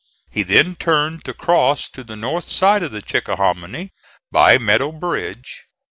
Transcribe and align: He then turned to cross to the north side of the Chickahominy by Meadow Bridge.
He 0.31 0.41
then 0.41 0.75
turned 0.77 1.23
to 1.25 1.33
cross 1.35 1.87
to 1.89 2.03
the 2.03 2.15
north 2.15 2.49
side 2.49 2.81
of 2.81 2.91
the 2.91 3.03
Chickahominy 3.03 3.91
by 4.31 4.57
Meadow 4.57 4.91
Bridge. 4.91 5.59